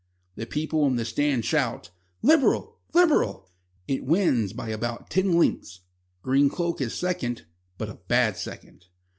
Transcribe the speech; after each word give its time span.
The 0.33 0.47
people 0.47 0.87
in 0.87 0.95
the 0.95 1.05
stand 1.05 1.45
shout: 1.45 1.91
"Liberal! 2.23 2.79
Liberal!" 2.95 3.51
It 3.87 4.03
wins 4.03 4.51
by 4.51 4.69
about 4.69 5.11
ten 5.11 5.33
lengths. 5.37 5.81
Green 6.23 6.49
Cloak 6.49 6.81
is 6.81 6.95
second, 6.95 7.45
but 7.77 7.87
a 7.89 7.99
bad 8.07 8.35
second. 8.35 8.87